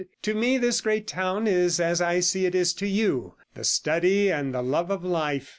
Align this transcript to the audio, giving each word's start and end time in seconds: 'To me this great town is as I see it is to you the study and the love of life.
'To 0.23 0.33
me 0.33 0.57
this 0.57 0.81
great 0.81 1.05
town 1.05 1.45
is 1.45 1.79
as 1.79 2.01
I 2.01 2.21
see 2.21 2.47
it 2.47 2.55
is 2.55 2.73
to 2.73 2.87
you 2.87 3.35
the 3.53 3.63
study 3.63 4.31
and 4.31 4.51
the 4.51 4.63
love 4.63 4.89
of 4.89 5.03
life. 5.05 5.49